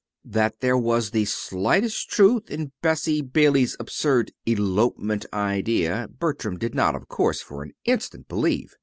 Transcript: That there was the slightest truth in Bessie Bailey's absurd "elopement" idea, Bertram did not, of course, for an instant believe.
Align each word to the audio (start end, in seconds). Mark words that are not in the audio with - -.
That 0.25 0.61
there 0.61 0.79
was 0.79 1.11
the 1.11 1.25
slightest 1.25 2.09
truth 2.09 2.49
in 2.49 2.71
Bessie 2.81 3.21
Bailey's 3.21 3.77
absurd 3.79 4.31
"elopement" 4.47 5.27
idea, 5.31 6.07
Bertram 6.09 6.57
did 6.57 6.73
not, 6.73 6.95
of 6.95 7.07
course, 7.07 7.39
for 7.39 7.61
an 7.61 7.73
instant 7.85 8.27
believe. 8.27 8.73